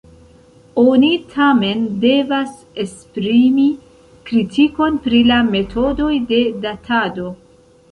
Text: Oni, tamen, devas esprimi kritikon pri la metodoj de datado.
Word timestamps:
Oni, 0.83 1.09
tamen, 1.33 1.83
devas 2.05 2.55
esprimi 2.85 3.67
kritikon 4.31 4.99
pri 5.07 5.23
la 5.35 5.39
metodoj 5.53 6.11
de 6.35 6.43
datado. 6.67 7.31